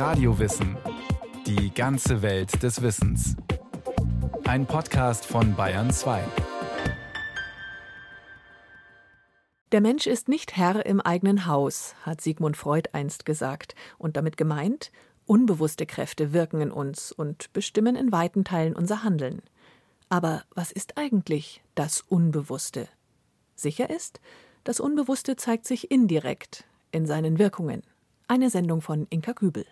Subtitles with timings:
[0.00, 0.78] Radiowissen.
[1.46, 3.36] Die ganze Welt des Wissens.
[4.44, 6.24] Ein Podcast von Bayern 2.
[9.72, 14.38] Der Mensch ist nicht Herr im eigenen Haus, hat Sigmund Freud einst gesagt, und damit
[14.38, 14.90] gemeint,
[15.26, 19.42] unbewusste Kräfte wirken in uns und bestimmen in weiten Teilen unser Handeln.
[20.08, 22.88] Aber was ist eigentlich das Unbewusste?
[23.54, 24.18] Sicher ist,
[24.64, 27.82] das Unbewusste zeigt sich indirekt in seinen Wirkungen.
[28.28, 29.66] Eine Sendung von Inka Kübel.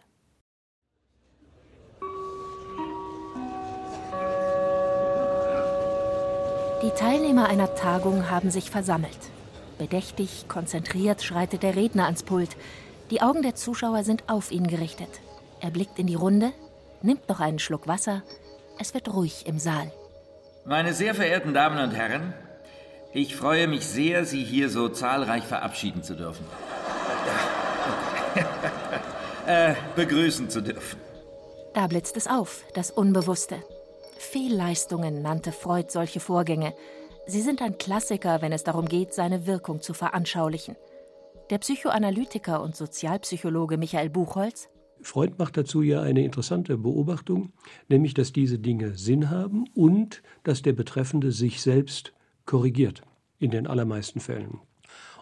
[6.89, 9.19] Die Teilnehmer einer Tagung haben sich versammelt.
[9.77, 12.57] Bedächtig, konzentriert schreitet der Redner ans Pult.
[13.11, 15.11] Die Augen der Zuschauer sind auf ihn gerichtet.
[15.61, 16.51] Er blickt in die Runde,
[17.03, 18.23] nimmt noch einen Schluck Wasser.
[18.79, 19.93] Es wird ruhig im Saal.
[20.65, 22.33] Meine sehr verehrten Damen und Herren,
[23.13, 26.47] ich freue mich sehr, Sie hier so zahlreich verabschieden zu dürfen.
[29.47, 30.99] äh, begrüßen zu dürfen.
[31.75, 33.63] Da blitzt es auf, das Unbewusste.
[34.19, 36.75] Fehlleistungen nannte Freud solche Vorgänge.
[37.27, 40.77] Sie sind ein Klassiker, wenn es darum geht, seine Wirkung zu veranschaulichen.
[41.51, 44.69] Der Psychoanalytiker und Sozialpsychologe Michael Buchholz
[45.01, 47.53] Freud macht dazu ja eine interessante Beobachtung,
[47.89, 52.13] nämlich dass diese Dinge Sinn haben und dass der Betreffende sich selbst
[52.47, 53.03] korrigiert,
[53.39, 54.61] in den allermeisten Fällen.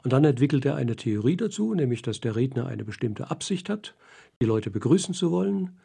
[0.03, 3.95] Und dann entwickelt er eine Theorie dazu, nämlich dass der Redner eine bestimmte Absicht hat,
[4.41, 5.79] die Leute begrüßen zu wollen,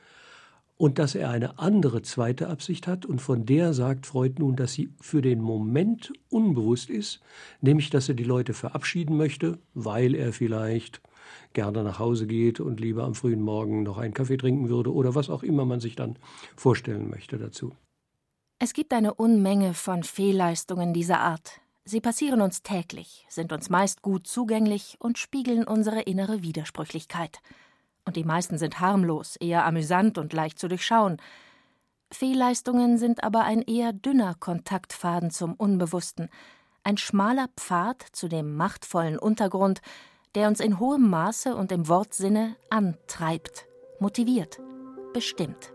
[0.81, 4.73] und dass er eine andere zweite Absicht hat, und von der sagt Freud nun, dass
[4.73, 7.21] sie für den Moment unbewusst ist,
[7.61, 10.99] nämlich dass er die Leute verabschieden möchte, weil er vielleicht
[11.53, 15.13] gerne nach Hause geht und lieber am frühen Morgen noch einen Kaffee trinken würde oder
[15.13, 16.17] was auch immer man sich dann
[16.55, 17.75] vorstellen möchte dazu.
[18.57, 21.61] Es gibt eine Unmenge von Fehlleistungen dieser Art.
[21.85, 27.39] Sie passieren uns täglich, sind uns meist gut zugänglich und spiegeln unsere innere Widersprüchlichkeit.
[28.05, 31.17] Und die meisten sind harmlos, eher amüsant und leicht zu durchschauen.
[32.11, 36.29] Fehlleistungen sind aber ein eher dünner Kontaktfaden zum Unbewussten,
[36.83, 39.81] ein schmaler Pfad zu dem machtvollen Untergrund,
[40.35, 43.67] der uns in hohem Maße und im Wortsinne antreibt,
[43.99, 44.59] motiviert,
[45.13, 45.73] bestimmt.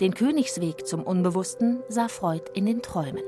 [0.00, 3.22] Den Königsweg zum Unbewussten sah Freud in den Träumen.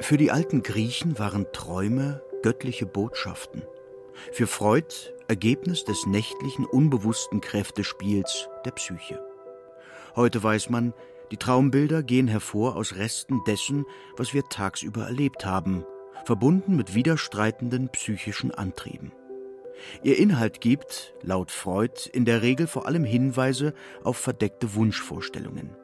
[0.00, 3.62] Für die alten Griechen waren Träume göttliche Botschaften.
[4.32, 4.94] Für Freud
[5.28, 9.20] Ergebnis des nächtlichen unbewussten Kräftespiels der Psyche.
[10.16, 10.92] Heute weiß man,
[11.30, 13.86] die Traumbilder gehen hervor aus Resten dessen,
[14.16, 15.84] was wir tagsüber erlebt haben,
[16.24, 19.12] verbunden mit widerstreitenden psychischen Antrieben.
[20.02, 25.76] Ihr Inhalt gibt, laut Freud, in der Regel vor allem Hinweise auf verdeckte Wunschvorstellungen.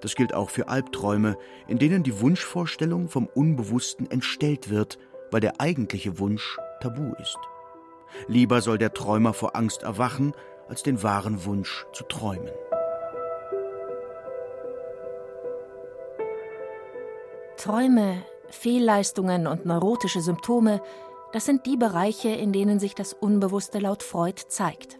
[0.00, 4.98] Das gilt auch für Albträume, in denen die Wunschvorstellung vom Unbewussten entstellt wird,
[5.30, 7.38] weil der eigentliche Wunsch tabu ist.
[8.26, 10.34] Lieber soll der Träumer vor Angst erwachen,
[10.68, 12.52] als den wahren Wunsch zu träumen.
[17.56, 20.80] Träume Fehlleistungen und neurotische Symptome,
[21.32, 24.98] das sind die Bereiche, in denen sich das Unbewusste laut Freud zeigt.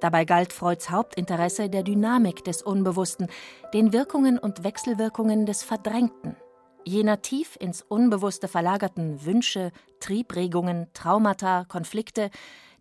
[0.00, 3.28] Dabei galt Freuds Hauptinteresse der Dynamik des Unbewussten,
[3.72, 6.36] den Wirkungen und Wechselwirkungen des Verdrängten,
[6.84, 12.30] jener tief ins Unbewusste verlagerten Wünsche, Triebregungen, Traumata, Konflikte,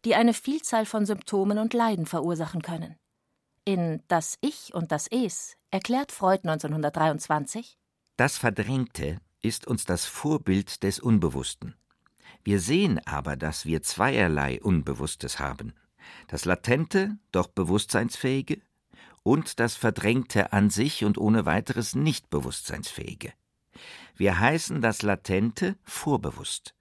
[0.05, 2.95] die eine Vielzahl von Symptomen und Leiden verursachen können.
[3.65, 7.77] In Das Ich und das Es erklärt Freud 1923
[8.17, 11.75] Das Verdrängte ist uns das Vorbild des Unbewussten.
[12.43, 15.73] Wir sehen aber, dass wir zweierlei Unbewusstes haben
[16.27, 18.61] das latente, doch bewusstseinsfähige
[19.23, 23.33] und das verdrängte an sich und ohne weiteres nicht bewusstseinsfähige.
[24.15, 26.75] Wir heißen das Latente vorbewusst.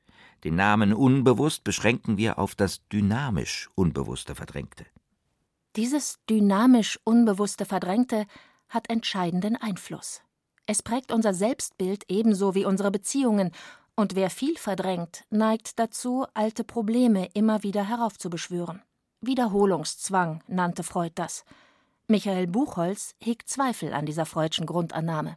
[0.44, 4.86] Den Namen unbewusst beschränken wir auf das dynamisch unbewusste Verdrängte.
[5.76, 8.26] Dieses dynamisch unbewusste Verdrängte
[8.68, 10.22] hat entscheidenden Einfluss.
[10.66, 13.52] Es prägt unser Selbstbild ebenso wie unsere Beziehungen,
[13.96, 18.80] und wer viel verdrängt, neigt dazu, alte Probleme immer wieder heraufzubeschwören.
[19.20, 21.44] Wiederholungszwang nannte Freud das.
[22.06, 25.36] Michael Buchholz hegt Zweifel an dieser freudschen Grundannahme.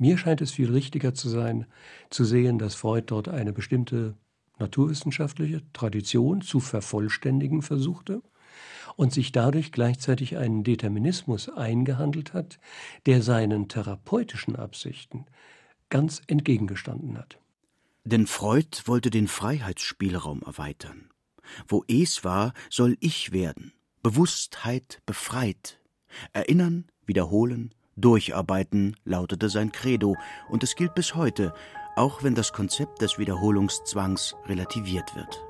[0.00, 1.66] Mir scheint es viel richtiger zu sein,
[2.08, 4.16] zu sehen, dass Freud dort eine bestimmte
[4.58, 8.22] naturwissenschaftliche Tradition zu vervollständigen versuchte
[8.96, 12.58] und sich dadurch gleichzeitig einen Determinismus eingehandelt hat,
[13.04, 15.26] der seinen therapeutischen Absichten
[15.90, 17.38] ganz entgegengestanden hat.
[18.04, 21.10] Denn Freud wollte den Freiheitsspielraum erweitern.
[21.68, 23.74] Wo es war, soll ich werden.
[24.02, 25.78] Bewusstheit befreit.
[26.32, 30.16] Erinnern, wiederholen, durcharbeiten lautete sein Credo,
[30.48, 31.52] und es gilt bis heute,
[31.96, 35.42] auch wenn das Konzept des Wiederholungszwangs relativiert wird.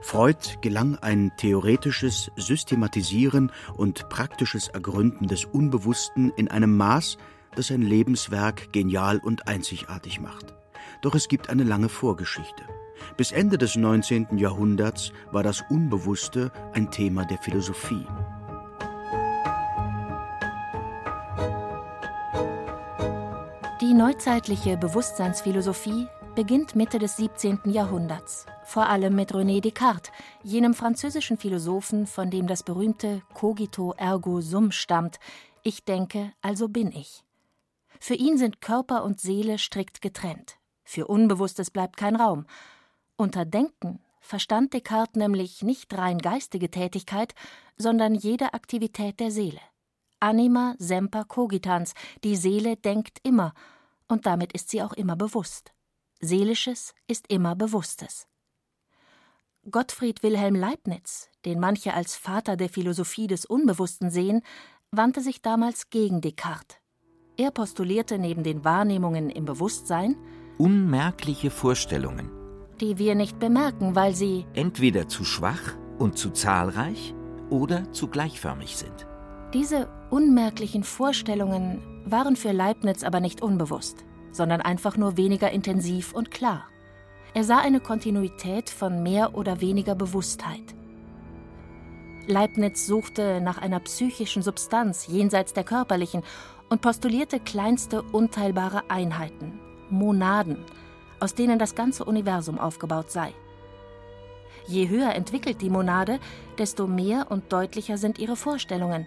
[0.00, 7.18] Freud gelang ein theoretisches Systematisieren und praktisches Ergründen des Unbewussten in einem Maß,
[7.54, 10.57] das sein Lebenswerk genial und einzigartig macht.
[11.02, 12.62] Doch es gibt eine lange Vorgeschichte.
[13.16, 14.38] Bis Ende des 19.
[14.38, 18.06] Jahrhunderts war das Unbewusste ein Thema der Philosophie.
[23.80, 27.60] Die neuzeitliche Bewusstseinsphilosophie beginnt Mitte des 17.
[27.64, 34.40] Jahrhunderts, vor allem mit René Descartes, jenem französischen Philosophen, von dem das berühmte Cogito ergo
[34.40, 35.18] sum stammt,
[35.62, 37.24] ich denke, also bin ich.
[37.98, 40.57] Für ihn sind Körper und Seele strikt getrennt.
[40.88, 42.46] Für Unbewusstes bleibt kein Raum.
[43.16, 47.34] Unter Denken verstand Descartes nämlich nicht rein geistige Tätigkeit,
[47.76, 49.60] sondern jede Aktivität der Seele.
[50.18, 51.92] Anima semper cogitans,
[52.24, 53.52] die Seele denkt immer,
[54.08, 55.72] und damit ist sie auch immer bewusst.
[56.20, 58.26] Seelisches ist immer Bewusstes.
[59.70, 64.40] Gottfried Wilhelm Leibniz, den manche als Vater der Philosophie des Unbewussten sehen,
[64.90, 66.78] wandte sich damals gegen Descartes.
[67.36, 70.16] Er postulierte neben den Wahrnehmungen im Bewusstsein
[70.58, 72.30] unmerkliche Vorstellungen,
[72.80, 77.14] die wir nicht bemerken, weil sie entweder zu schwach und zu zahlreich
[77.48, 79.06] oder zu gleichförmig sind.
[79.54, 86.30] Diese unmerklichen Vorstellungen waren für Leibniz aber nicht unbewusst, sondern einfach nur weniger intensiv und
[86.30, 86.64] klar.
[87.34, 90.74] Er sah eine Kontinuität von mehr oder weniger Bewusstheit.
[92.26, 96.22] Leibniz suchte nach einer psychischen Substanz jenseits der körperlichen
[96.68, 99.58] und postulierte kleinste unteilbare Einheiten,
[99.90, 100.58] Monaden,
[101.20, 103.32] aus denen das ganze Universum aufgebaut sei.
[104.66, 106.20] Je höher entwickelt die Monade,
[106.58, 109.06] desto mehr und deutlicher sind ihre Vorstellungen,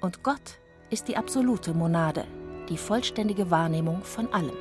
[0.00, 0.58] und Gott
[0.90, 2.24] ist die absolute Monade,
[2.68, 4.56] die vollständige Wahrnehmung von allem.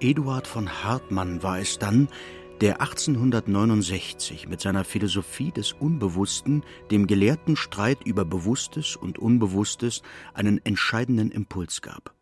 [0.00, 2.08] Eduard von Hartmann war es dann,
[2.60, 10.02] der 1869 mit seiner Philosophie des Unbewussten dem gelehrten Streit über Bewusstes und Unbewusstes
[10.34, 12.14] einen entscheidenden Impuls gab.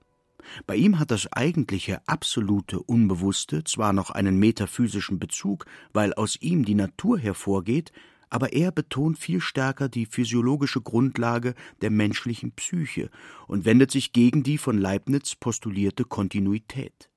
[0.66, 6.64] Bei ihm hat das eigentliche absolute Unbewusste zwar noch einen metaphysischen Bezug, weil aus ihm
[6.64, 7.92] die Natur hervorgeht,
[8.30, 13.10] aber er betont viel stärker die physiologische Grundlage der menschlichen Psyche
[13.46, 17.10] und wendet sich gegen die von Leibniz postulierte Kontinuität.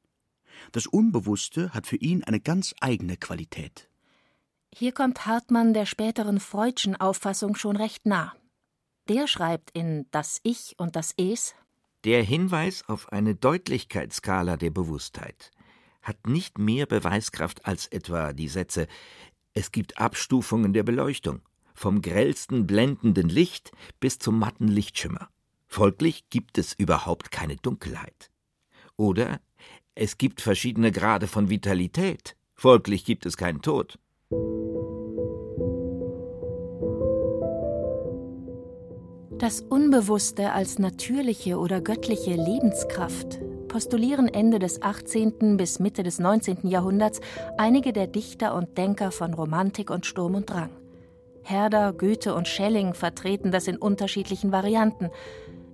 [0.73, 3.89] Das Unbewusste hat für ihn eine ganz eigene Qualität.
[4.73, 8.33] Hier kommt Hartmann der späteren Freudschen Auffassung schon recht nah.
[9.07, 11.55] Der schreibt in Das Ich und das Es
[12.05, 15.49] Der Hinweis auf eine Deutlichkeitsskala der Bewusstheit
[16.03, 18.85] hat nicht mehr Beweiskraft als etwa die Sätze
[19.55, 21.41] Es gibt Abstufungen der Beleuchtung,
[21.73, 25.29] vom grellsten blendenden Licht bis zum matten Lichtschimmer.
[25.65, 28.29] Folglich gibt es überhaupt keine Dunkelheit.
[28.97, 29.41] Oder
[29.95, 33.97] es gibt verschiedene Grade von Vitalität, folglich gibt es keinen Tod.
[39.39, 45.57] Das Unbewusste als natürliche oder göttliche Lebenskraft postulieren Ende des 18.
[45.57, 46.67] bis Mitte des 19.
[46.67, 47.19] Jahrhunderts
[47.57, 50.69] einige der Dichter und Denker von Romantik und Sturm und Drang.
[51.43, 55.09] Herder, Goethe und Schelling vertreten das in unterschiedlichen Varianten.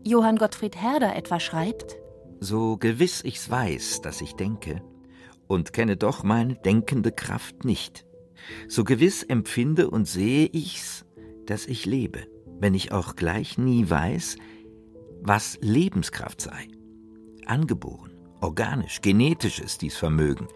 [0.03, 2.01] Johann Gottfried Herder etwa schreibt
[2.41, 4.81] so gewiss ich's weiß, dass ich denke,
[5.47, 8.05] und kenne doch meine denkende Kraft nicht,
[8.67, 11.05] so gewiss empfinde und sehe ich's,
[11.45, 12.25] dass ich lebe,
[12.61, 14.37] wenn ich auch gleich nie weiß,
[15.21, 16.67] was Lebenskraft sei.
[17.47, 20.47] Angeboren, organisch, genetisch ist dies Vermögen.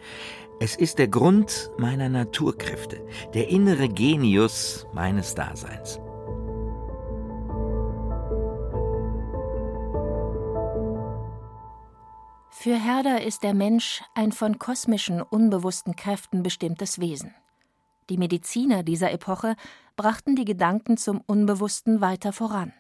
[0.60, 6.00] Es ist der Grund meiner Naturkräfte, der innere Genius meines Daseins.
[12.52, 17.34] Für Herder ist der Mensch ein von kosmischen, unbewussten Kräften bestimmtes Wesen.
[18.10, 19.56] Die Mediziner dieser Epoche
[19.96, 22.74] brachten die Gedanken zum Unbewussten weiter voran.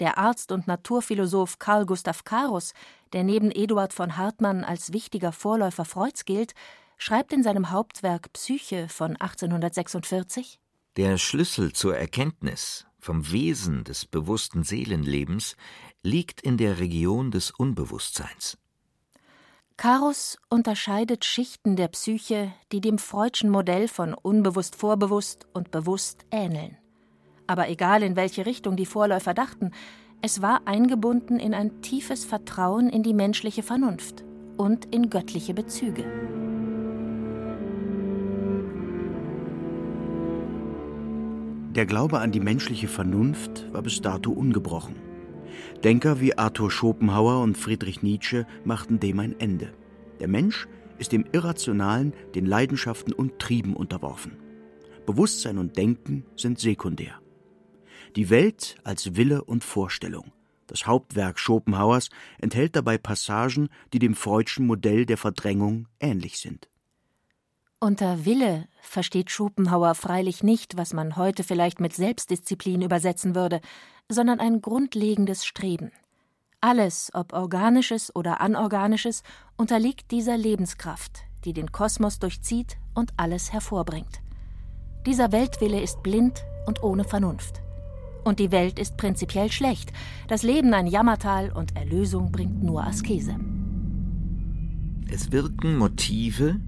[0.00, 2.72] Der Arzt und Naturphilosoph Karl Gustav Carus,
[3.12, 6.52] der neben Eduard von Hartmann als wichtiger Vorläufer Freuds gilt,
[6.96, 10.58] schreibt in seinem Hauptwerk Psyche von 1846
[10.96, 15.56] Der Schlüssel zur Erkenntnis vom Wesen des bewussten Seelenlebens
[16.02, 18.58] liegt in der Region des Unbewusstseins.
[19.76, 26.76] Karus unterscheidet Schichten der Psyche, die dem Freudschen Modell von unbewusst vorbewusst und bewusst ähneln.
[27.48, 29.72] Aber egal in welche Richtung die Vorläufer dachten,
[30.22, 34.24] es war eingebunden in ein tiefes Vertrauen in die menschliche Vernunft
[34.56, 36.04] und in göttliche Bezüge.
[41.74, 45.13] Der Glaube an die menschliche Vernunft war bis dato ungebrochen.
[45.82, 49.72] Denker wie Arthur Schopenhauer und Friedrich Nietzsche machten dem ein Ende.
[50.20, 50.68] Der Mensch
[50.98, 54.36] ist dem Irrationalen, den Leidenschaften und Trieben unterworfen.
[55.06, 57.20] Bewusstsein und Denken sind sekundär.
[58.16, 60.32] Die Welt als Wille und Vorstellung.
[60.66, 62.08] Das Hauptwerk Schopenhauers
[62.38, 66.68] enthält dabei Passagen, die dem Freudschen Modell der Verdrängung ähnlich sind.
[67.84, 73.60] Unter Wille versteht Schopenhauer freilich nicht, was man heute vielleicht mit Selbstdisziplin übersetzen würde,
[74.08, 75.92] sondern ein grundlegendes Streben.
[76.62, 79.22] Alles, ob organisches oder anorganisches,
[79.58, 84.22] unterliegt dieser Lebenskraft, die den Kosmos durchzieht und alles hervorbringt.
[85.04, 87.60] Dieser Weltwille ist blind und ohne Vernunft.
[88.24, 89.92] Und die Welt ist prinzipiell schlecht,
[90.26, 93.36] das Leben ein Jammertal und Erlösung bringt nur Askese.
[95.10, 96.60] Es wirken Motive,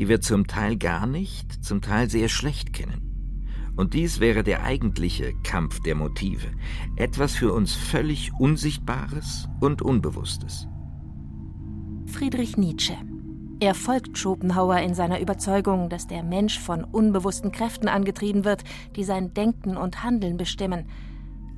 [0.00, 3.74] die wir zum Teil gar nicht, zum Teil sehr schlecht kennen.
[3.76, 6.46] Und dies wäre der eigentliche Kampf der Motive,
[6.96, 10.66] etwas für uns völlig Unsichtbares und Unbewusstes.
[12.06, 12.94] Friedrich Nietzsche.
[13.60, 18.64] Er folgt Schopenhauer in seiner Überzeugung, dass der Mensch von unbewussten Kräften angetrieben wird,
[18.96, 20.86] die sein Denken und Handeln bestimmen.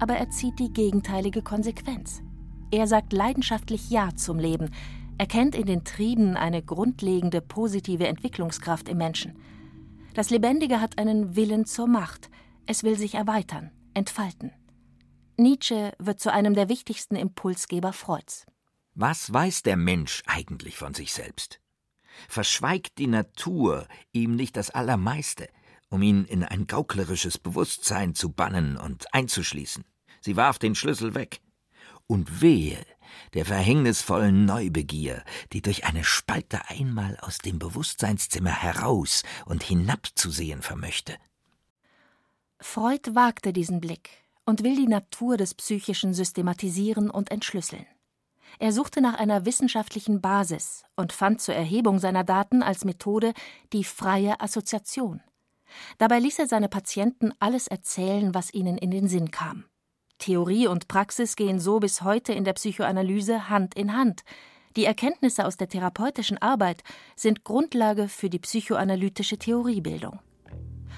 [0.01, 2.23] Aber er zieht die gegenteilige Konsequenz.
[2.73, 4.71] Er sagt leidenschaftlich Ja zum Leben,
[5.19, 9.39] erkennt in den Trieben eine grundlegende positive Entwicklungskraft im Menschen.
[10.15, 12.31] Das Lebendige hat einen Willen zur Macht.
[12.67, 14.53] Es will sich erweitern, entfalten.
[15.37, 18.47] Nietzsche wird zu einem der wichtigsten Impulsgeber Freuds.
[18.95, 21.61] Was weiß der Mensch eigentlich von sich selbst?
[22.29, 25.49] Verschweigt die Natur ihm nicht das Allermeiste,
[25.89, 29.85] um ihn in ein gauklerisches Bewusstsein zu bannen und einzuschließen?
[30.21, 31.41] Sie warf den Schlüssel weg.
[32.07, 32.79] Und wehe,
[33.35, 41.17] der verhängnisvollen Neubegier, die durch eine Spalte einmal aus dem Bewusstseinszimmer heraus und hinabzusehen vermöchte.
[42.61, 44.11] Freud wagte diesen Blick
[44.45, 47.87] und will die Natur des Psychischen systematisieren und entschlüsseln.
[48.59, 53.33] Er suchte nach einer wissenschaftlichen Basis und fand zur Erhebung seiner Daten als Methode
[53.73, 55.21] die freie Assoziation.
[55.99, 59.65] Dabei ließ er seine Patienten alles erzählen, was ihnen in den Sinn kam.
[60.23, 64.23] Theorie und Praxis gehen so bis heute in der Psychoanalyse Hand in Hand.
[64.77, 66.85] Die Erkenntnisse aus der therapeutischen Arbeit
[67.17, 70.21] sind Grundlage für die psychoanalytische Theoriebildung.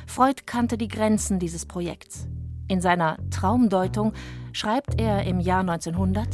[0.07, 2.29] Freud kannte die Grenzen dieses Projekts.
[2.69, 4.13] In seiner Traumdeutung
[4.53, 6.29] schreibt er im Jahr 1900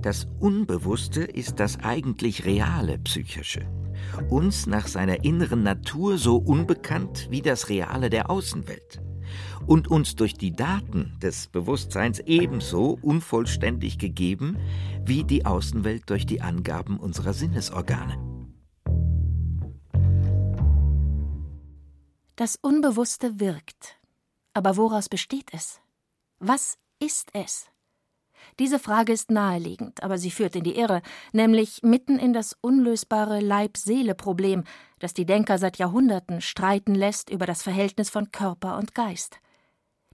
[0.00, 3.66] Das Unbewusste ist das eigentlich reale Psychische,
[4.30, 9.02] uns nach seiner inneren Natur so unbekannt wie das Reale der Außenwelt
[9.66, 14.58] und uns durch die Daten des Bewusstseins ebenso unvollständig gegeben
[15.04, 18.18] wie die Außenwelt durch die Angaben unserer Sinnesorgane.
[22.36, 23.96] Das Unbewusste wirkt.
[24.52, 25.80] Aber woraus besteht es?
[26.38, 27.70] Was ist es?
[28.58, 33.40] Diese Frage ist naheliegend, aber sie führt in die Irre, nämlich mitten in das unlösbare
[33.40, 34.64] Leib-Seele-Problem,
[34.98, 39.40] das die Denker seit Jahrhunderten streiten lässt über das Verhältnis von Körper und Geist.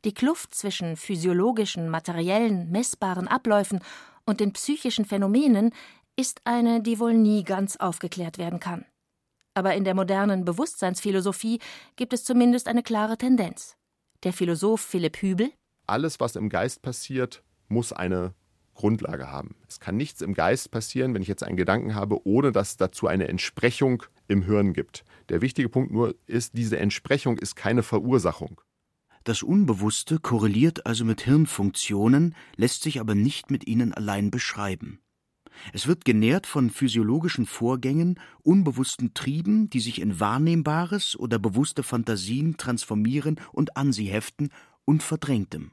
[0.04, 3.80] Die Kluft zwischen physiologischen, materiellen, messbaren Abläufen
[4.24, 5.72] und den psychischen Phänomenen
[6.16, 8.84] ist eine, die wohl nie ganz aufgeklärt werden kann.
[9.54, 11.60] Aber in der modernen Bewusstseinsphilosophie
[11.96, 13.76] gibt es zumindest eine klare Tendenz.
[14.24, 15.52] Der Philosoph Philipp Hübel
[15.86, 18.34] Alles, was im Geist passiert, muss eine
[18.74, 19.54] Grundlage haben.
[19.68, 22.76] Es kann nichts im Geist passieren, wenn ich jetzt einen Gedanken habe, ohne dass es
[22.76, 25.04] dazu eine Entsprechung im Hirn gibt.
[25.28, 28.60] Der wichtige Punkt nur ist, diese Entsprechung ist keine Verursachung.
[29.24, 35.00] Das Unbewusste korreliert also mit Hirnfunktionen, lässt sich aber nicht mit ihnen allein beschreiben.
[35.72, 42.56] Es wird genährt von physiologischen Vorgängen, unbewussten Trieben, die sich in wahrnehmbares oder bewusste Fantasien
[42.56, 44.50] transformieren und an sie heften,
[44.84, 45.70] und verdrängtem.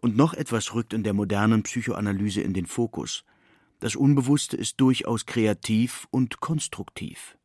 [0.00, 3.24] Und noch etwas rückt in der modernen Psychoanalyse in den Fokus.
[3.80, 7.36] Das Unbewusste ist durchaus kreativ und konstruktiv.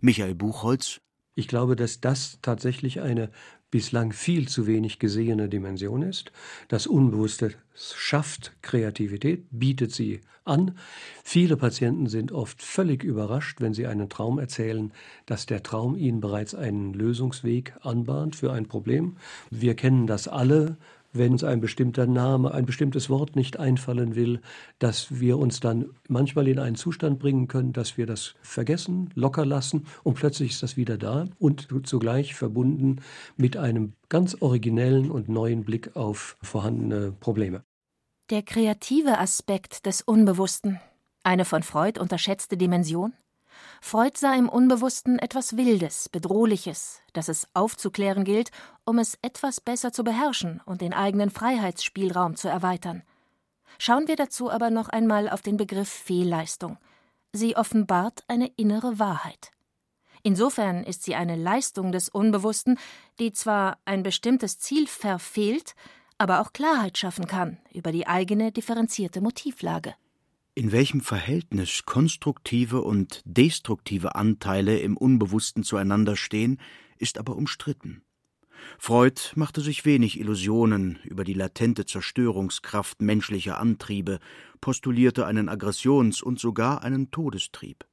[0.00, 1.00] Michael Buchholz
[1.34, 3.30] Ich glaube, dass das tatsächlich eine
[3.70, 6.32] bislang viel zu wenig gesehene Dimension ist.
[6.68, 10.76] Das Unbewusste schafft Kreativität, bietet sie an.
[11.22, 14.92] Viele Patienten sind oft völlig überrascht, wenn sie einen Traum erzählen,
[15.26, 19.16] dass der Traum ihnen bereits einen Lösungsweg anbahnt für ein Problem.
[19.50, 20.76] Wir kennen das alle
[21.12, 24.40] wenn uns ein bestimmter Name, ein bestimmtes Wort nicht einfallen will,
[24.78, 29.44] dass wir uns dann manchmal in einen Zustand bringen können, dass wir das vergessen, locker
[29.44, 32.96] lassen und plötzlich ist das wieder da und zugleich verbunden
[33.36, 37.62] mit einem ganz originellen und neuen Blick auf vorhandene Probleme.
[38.30, 40.80] Der kreative Aspekt des Unbewussten,
[41.24, 43.12] eine von Freud unterschätzte Dimension?
[43.80, 48.50] Freud sah im Unbewussten etwas Wildes, Bedrohliches, das es aufzuklären gilt,
[48.84, 53.02] um es etwas besser zu beherrschen und den eigenen Freiheitsspielraum zu erweitern.
[53.78, 56.76] Schauen wir dazu aber noch einmal auf den Begriff Fehlleistung.
[57.32, 59.50] Sie offenbart eine innere Wahrheit.
[60.22, 62.78] Insofern ist sie eine Leistung des Unbewussten,
[63.18, 65.74] die zwar ein bestimmtes Ziel verfehlt,
[66.18, 69.94] aber auch Klarheit schaffen kann über die eigene differenzierte Motivlage.
[70.54, 76.60] In welchem Verhältnis konstruktive und destruktive Anteile im Unbewussten zueinander stehen,
[76.98, 78.02] ist aber umstritten.
[78.78, 84.18] Freud machte sich wenig Illusionen über die latente Zerstörungskraft menschlicher Antriebe,
[84.60, 87.86] postulierte einen Aggressions- und sogar einen Todestrieb.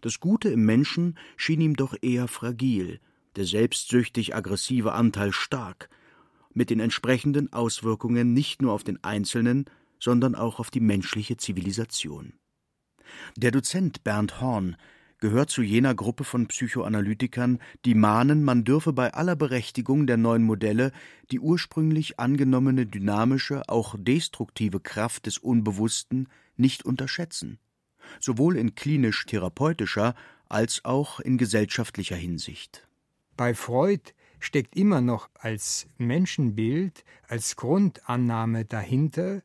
[0.00, 3.00] Das Gute im Menschen schien ihm doch eher fragil,
[3.36, 5.88] der selbstsüchtig aggressive Anteil stark,
[6.52, 9.64] mit den entsprechenden Auswirkungen nicht nur auf den Einzelnen,
[10.04, 12.34] sondern auch auf die menschliche Zivilisation.
[13.36, 14.76] Der Dozent Bernd Horn
[15.18, 20.42] gehört zu jener Gruppe von Psychoanalytikern, die mahnen, man dürfe bei aller Berechtigung der neuen
[20.42, 20.92] Modelle
[21.30, 27.58] die ursprünglich angenommene dynamische, auch destruktive Kraft des Unbewussten nicht unterschätzen,
[28.20, 30.14] sowohl in klinisch-therapeutischer
[30.50, 32.86] als auch in gesellschaftlicher Hinsicht.
[33.38, 39.42] Bei Freud steckt immer noch als Menschenbild, als Grundannahme dahinter,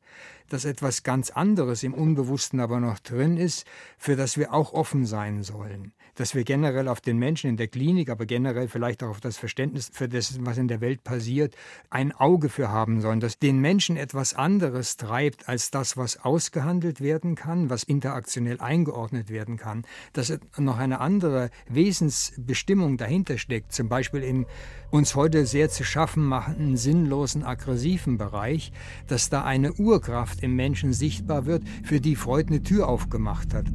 [0.50, 3.66] dass etwas ganz anderes im Unbewussten aber noch drin ist,
[3.98, 5.94] für das wir auch offen sein sollen.
[6.20, 9.38] Dass wir generell auf den Menschen in der Klinik, aber generell vielleicht auch auf das
[9.38, 11.56] Verständnis für das, was in der Welt passiert,
[11.90, 13.22] ein Auge für haben sollen.
[13.22, 19.30] Dass den Menschen etwas anderes treibt als das, was ausgehandelt werden kann, was interaktionell eingeordnet
[19.30, 19.86] werden kann.
[20.12, 23.72] Dass noch eine andere Wesensbestimmung dahinter steckt.
[23.72, 24.46] Zum Beispiel in
[24.92, 28.74] uns heute sehr zu schaffen machenden, sinnlosen, aggressiven Bereich,
[29.08, 33.68] dass da eine Urkraft im Menschen sichtbar wird, für die Freud eine Tür aufgemacht hat.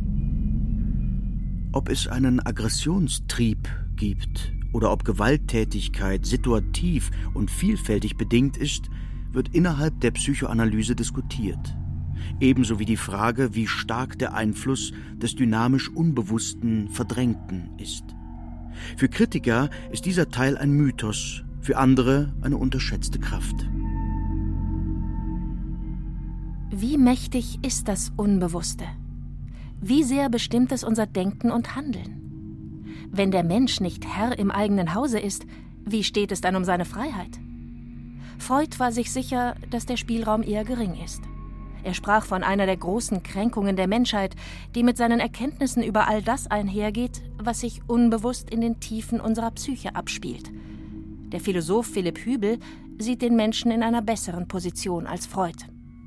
[1.75, 8.91] Ob es einen Aggressionstrieb gibt oder ob Gewalttätigkeit situativ und vielfältig bedingt ist,
[9.33, 11.77] wird innerhalb der Psychoanalyse diskutiert.
[12.39, 18.05] Ebenso wie die Frage, wie stark der Einfluss des dynamisch Unbewussten, Verdrängten ist.
[18.97, 23.69] Für Kritiker ist dieser Teil ein Mythos, für andere eine unterschätzte Kraft.
[26.71, 28.85] Wie mächtig ist das Unbewusste?
[29.87, 32.87] Wie sehr bestimmt es unser Denken und Handeln?
[33.11, 35.45] Wenn der Mensch nicht Herr im eigenen Hause ist,
[35.85, 37.39] wie steht es dann um seine Freiheit?
[38.39, 41.21] Freud war sich sicher, dass der Spielraum eher gering ist.
[41.83, 44.35] Er sprach von einer der großen Kränkungen der Menschheit,
[44.75, 49.51] die mit seinen Erkenntnissen über all das einhergeht, was sich unbewusst in den Tiefen unserer
[49.51, 50.51] Psyche abspielt.
[51.31, 52.59] Der Philosoph Philipp Hübel
[52.99, 55.59] sieht den Menschen in einer besseren Position als Freud.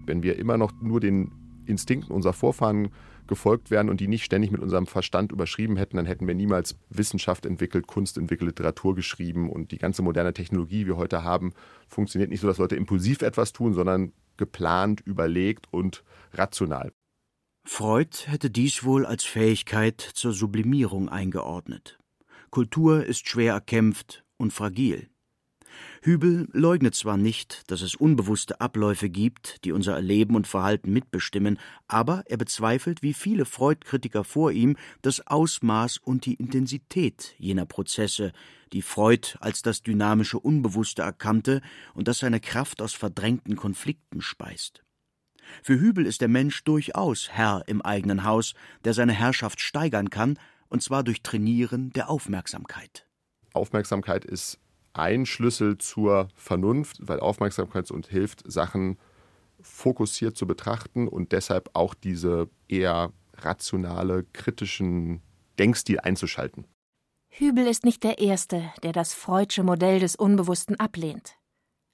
[0.07, 1.31] Wenn wir immer noch nur den
[1.67, 2.89] Instinkten unserer Vorfahren
[3.27, 6.75] gefolgt wären und die nicht ständig mit unserem Verstand überschrieben hätten, dann hätten wir niemals
[6.89, 11.53] Wissenschaft entwickelt, Kunst entwickelt, Literatur geschrieben und die ganze moderne Technologie, die wir heute haben,
[11.87, 16.91] funktioniert nicht so, dass Leute impulsiv etwas tun, sondern geplant, überlegt und rational.
[17.65, 21.99] Freud hätte dies wohl als Fähigkeit zur Sublimierung eingeordnet.
[22.49, 25.09] Kultur ist schwer erkämpft und fragil.
[26.01, 31.59] Hübel leugnet zwar nicht, dass es unbewusste Abläufe gibt, die unser Erleben und Verhalten mitbestimmen,
[31.87, 38.31] aber er bezweifelt, wie viele Freud-Kritiker vor ihm, das Ausmaß und die Intensität jener Prozesse,
[38.73, 41.61] die Freud als das dynamische Unbewusste erkannte
[41.93, 44.83] und das seine Kraft aus verdrängten Konflikten speist.
[45.63, 50.37] Für Hübel ist der Mensch durchaus Herr im eigenen Haus, der seine Herrschaft steigern kann,
[50.69, 53.07] und zwar durch Trainieren der Aufmerksamkeit.
[53.53, 54.59] Aufmerksamkeit ist
[54.97, 58.97] ein Schlüssel zur Vernunft, weil Aufmerksamkeit uns hilft, Sachen
[59.61, 65.21] fokussiert zu betrachten und deshalb auch diese eher rationale, kritischen
[65.59, 66.65] Denkstil einzuschalten.
[67.29, 71.35] Hübel ist nicht der Erste, der das Freudsche Modell des Unbewussten ablehnt.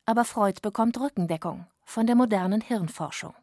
[0.06, 3.34] Aber Freud bekommt Rückendeckung von der modernen Hirnforschung.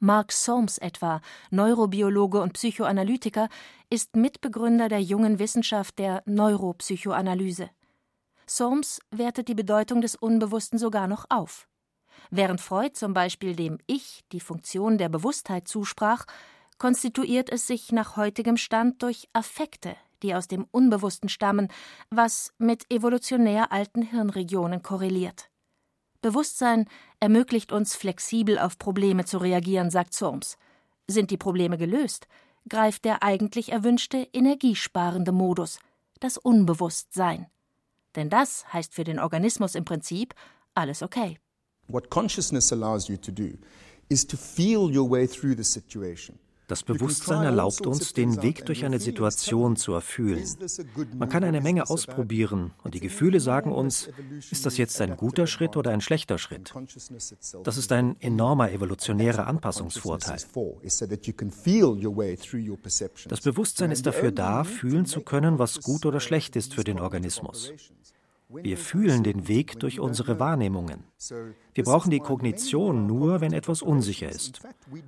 [0.00, 3.48] Mark Soames etwa, Neurobiologe und Psychoanalytiker,
[3.90, 7.70] ist Mitbegründer der jungen Wissenschaft der Neuropsychoanalyse.
[8.48, 11.68] Soames wertet die Bedeutung des Unbewussten sogar noch auf.
[12.30, 16.24] Während Freud zum Beispiel dem Ich die Funktion der Bewusstheit zusprach,
[16.78, 21.68] konstituiert es sich nach heutigem Stand durch Affekte, die aus dem Unbewussten stammen,
[22.10, 25.50] was mit evolutionär alten Hirnregionen korreliert.
[26.20, 26.86] Bewusstsein
[27.20, 30.56] ermöglicht uns flexibel auf Probleme zu reagieren, sagt Soames.
[31.06, 32.26] Sind die Probleme gelöst,
[32.68, 35.78] greift der eigentlich erwünschte energiesparende Modus,
[36.20, 37.46] das Unbewusstsein.
[38.18, 40.34] Denn das heißt für den Organismus im Prinzip
[40.74, 41.38] alles okay.
[41.86, 43.50] What consciousness allows you to do
[44.08, 46.36] is to feel your way through the situation.
[46.68, 50.44] Das Bewusstsein erlaubt uns, den Weg durch eine Situation zu erfühlen.
[51.16, 54.10] Man kann eine Menge ausprobieren und die Gefühle sagen uns,
[54.50, 56.74] ist das jetzt ein guter Schritt oder ein schlechter Schritt?
[57.64, 60.38] Das ist ein enormer evolutionärer Anpassungsvorteil.
[63.28, 67.00] Das Bewusstsein ist dafür da, fühlen zu können, was gut oder schlecht ist für den
[67.00, 67.72] Organismus.
[68.50, 71.04] Wir fühlen den Weg durch unsere Wahrnehmungen.
[71.74, 74.60] Wir brauchen die Kognition nur, wenn etwas unsicher ist.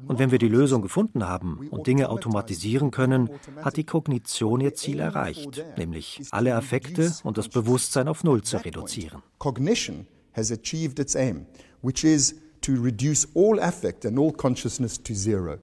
[0.07, 3.31] Und wenn wir die Lösung gefunden haben und Dinge automatisieren können,
[3.63, 8.59] hat die Kognition ihr Ziel erreicht, nämlich alle Affekte und das Bewusstsein auf Null zu
[8.59, 9.23] reduzieren.
[9.39, 11.47] Cognition has achieved its aim,
[11.81, 15.59] which is to reduce all affect and all consciousness to zero.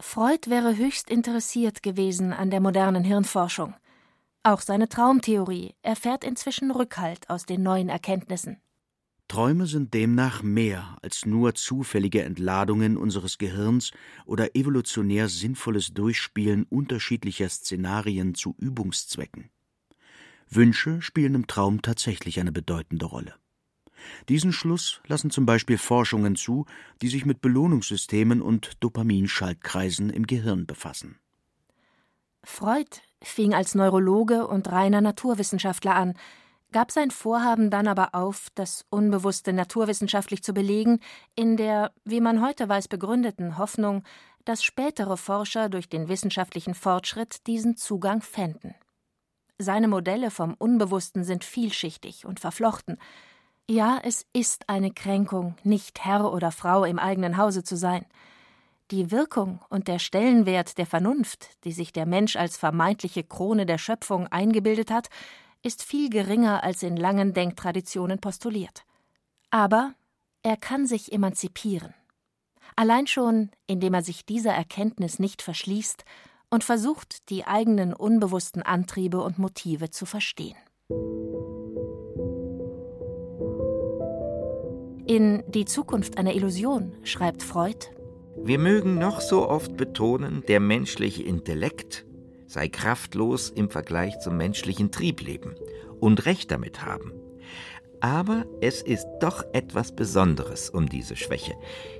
[0.00, 3.74] Freud wäre höchst interessiert gewesen an der modernen Hirnforschung.
[4.42, 8.56] Auch seine Traumtheorie erfährt inzwischen Rückhalt aus den neuen Erkenntnissen.
[9.28, 13.92] Träume sind demnach mehr als nur zufällige Entladungen unseres Gehirns
[14.24, 19.50] oder evolutionär sinnvolles Durchspielen unterschiedlicher Szenarien zu Übungszwecken.
[20.48, 23.34] Wünsche spielen im Traum tatsächlich eine bedeutende Rolle.
[24.28, 26.64] Diesen Schluss lassen zum Beispiel Forschungen zu,
[27.02, 31.20] die sich mit Belohnungssystemen und Dopaminschaltkreisen im Gehirn befassen.
[32.44, 36.14] Freud fing als Neurologe und reiner Naturwissenschaftler an,
[36.72, 41.00] gab sein Vorhaben dann aber auf, das Unbewusste naturwissenschaftlich zu belegen,
[41.34, 44.04] in der, wie man heute weiß, begründeten Hoffnung,
[44.44, 48.74] dass spätere Forscher durch den wissenschaftlichen Fortschritt diesen Zugang fänden.
[49.58, 52.96] Seine Modelle vom Unbewussten sind vielschichtig und verflochten.
[53.68, 58.06] Ja, es ist eine Kränkung, nicht Herr oder Frau im eigenen Hause zu sein.
[58.90, 63.78] Die Wirkung und der Stellenwert der Vernunft, die sich der Mensch als vermeintliche Krone der
[63.78, 65.08] Schöpfung eingebildet hat,
[65.62, 68.84] ist viel geringer als in langen Denktraditionen postuliert.
[69.50, 69.94] Aber
[70.42, 71.94] er kann sich emanzipieren.
[72.74, 76.04] Allein schon, indem er sich dieser Erkenntnis nicht verschließt
[76.50, 80.56] und versucht, die eigenen unbewussten Antriebe und Motive zu verstehen.
[85.06, 87.86] In Die Zukunft einer Illusion schreibt Freud
[88.42, 92.06] wir mögen noch so oft betonen, der menschliche Intellekt
[92.46, 95.54] sei kraftlos im Vergleich zum menschlichen Triebleben
[96.00, 97.12] und Recht damit haben.
[98.00, 101.54] Aber es ist doch etwas Besonderes um diese Schwäche.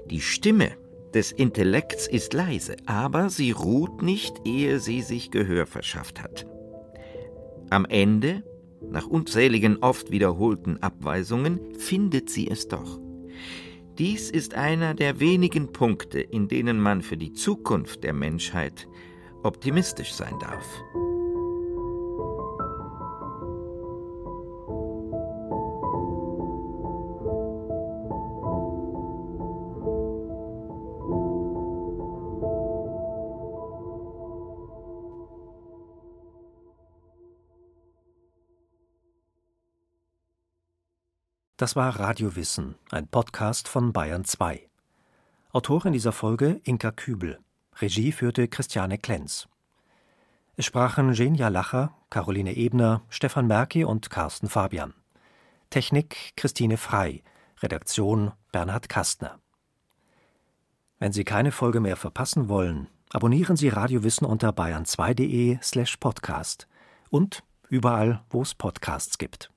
[0.07, 0.72] Die Stimme
[1.14, 6.46] des Intellekts ist leise, aber sie ruht nicht, ehe sie sich Gehör verschafft hat.
[7.68, 8.42] Am Ende,
[8.90, 12.98] nach unzähligen oft wiederholten Abweisungen, findet sie es doch.
[14.01, 18.89] Dies ist einer der wenigen Punkte, in denen man für die Zukunft der Menschheit
[19.43, 20.65] optimistisch sein darf.
[41.61, 44.66] Das war Radio Wissen, ein Podcast von Bayern 2.
[45.53, 47.38] Autorin dieser Folge Inka Kübel.
[47.83, 49.46] Regie führte Christiane Klenz.
[50.57, 54.94] Es sprachen Genia Lacher, Caroline Ebner, Stefan Merki und Carsten Fabian.
[55.68, 57.23] Technik Christine Frei.
[57.62, 59.38] Redaktion Bernhard Kastner.
[60.99, 66.68] Wenn Sie keine Folge mehr verpassen wollen, abonnieren Sie Radio Wissen unter bayern2.de slash podcast
[67.11, 69.51] und überall, wo es Podcasts gibt.